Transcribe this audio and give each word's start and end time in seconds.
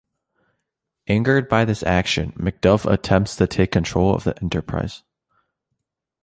Angered 1.05 1.47
by 1.47 1.63
this 1.63 1.83
action, 1.83 2.31
MacDuff 2.35 2.91
attempts 2.91 3.35
to 3.35 3.45
take 3.45 3.71
control 3.71 4.15
of 4.15 4.23
the 4.23 4.35
"Enterprise". 4.41 5.03